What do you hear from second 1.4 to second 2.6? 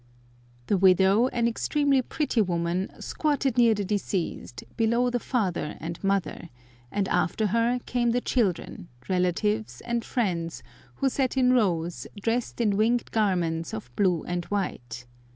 extremely pretty